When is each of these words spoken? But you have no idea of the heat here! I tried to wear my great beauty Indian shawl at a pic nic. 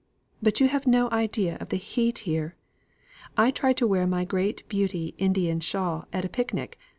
But 0.41 0.59
you 0.59 0.67
have 0.67 0.87
no 0.87 1.11
idea 1.11 1.57
of 1.59 1.69
the 1.69 1.77
heat 1.77 2.17
here! 2.25 2.55
I 3.37 3.51
tried 3.51 3.77
to 3.77 3.85
wear 3.87 4.07
my 4.07 4.25
great 4.25 4.67
beauty 4.67 5.13
Indian 5.19 5.59
shawl 5.59 6.07
at 6.11 6.25
a 6.25 6.27
pic 6.27 6.55
nic. 6.55 6.79